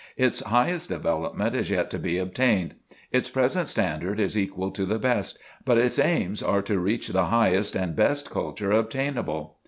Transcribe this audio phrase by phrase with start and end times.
[0.17, 2.73] Its highest development is yet to be obtained.
[3.11, 7.25] Its present standard is equal to the best, but its aims are to reach the
[7.25, 9.57] highest and best culture obtainable.